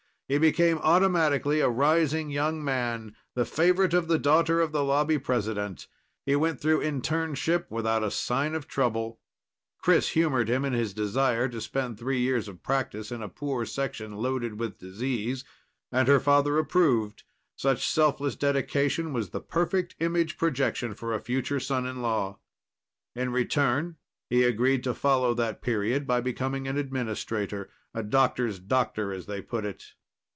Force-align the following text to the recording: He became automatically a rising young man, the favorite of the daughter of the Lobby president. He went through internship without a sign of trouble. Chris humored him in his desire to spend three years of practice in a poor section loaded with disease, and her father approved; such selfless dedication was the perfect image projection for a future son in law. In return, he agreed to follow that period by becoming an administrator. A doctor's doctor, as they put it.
He 0.31 0.37
became 0.37 0.77
automatically 0.77 1.59
a 1.59 1.67
rising 1.67 2.29
young 2.29 2.63
man, 2.63 3.17
the 3.35 3.43
favorite 3.43 3.93
of 3.93 4.07
the 4.07 4.17
daughter 4.17 4.61
of 4.61 4.71
the 4.71 4.81
Lobby 4.81 5.17
president. 5.19 5.87
He 6.25 6.37
went 6.37 6.61
through 6.61 6.79
internship 6.85 7.65
without 7.69 8.01
a 8.01 8.09
sign 8.09 8.55
of 8.55 8.65
trouble. 8.65 9.19
Chris 9.79 10.07
humored 10.11 10.47
him 10.49 10.63
in 10.63 10.71
his 10.71 10.93
desire 10.93 11.49
to 11.49 11.59
spend 11.59 11.99
three 11.99 12.21
years 12.21 12.47
of 12.47 12.63
practice 12.63 13.11
in 13.11 13.21
a 13.21 13.27
poor 13.27 13.65
section 13.65 14.15
loaded 14.15 14.57
with 14.57 14.77
disease, 14.79 15.43
and 15.91 16.07
her 16.07 16.21
father 16.21 16.57
approved; 16.57 17.23
such 17.57 17.85
selfless 17.85 18.37
dedication 18.37 19.11
was 19.11 19.31
the 19.31 19.41
perfect 19.41 19.97
image 19.99 20.37
projection 20.37 20.93
for 20.93 21.13
a 21.13 21.19
future 21.19 21.59
son 21.59 21.85
in 21.85 22.01
law. 22.01 22.39
In 23.15 23.33
return, 23.33 23.97
he 24.29 24.45
agreed 24.45 24.81
to 24.85 24.93
follow 24.93 25.33
that 25.33 25.61
period 25.61 26.07
by 26.07 26.21
becoming 26.21 26.69
an 26.69 26.77
administrator. 26.77 27.69
A 27.93 28.01
doctor's 28.01 28.59
doctor, 28.59 29.11
as 29.11 29.25
they 29.25 29.41
put 29.41 29.65
it. 29.65 29.93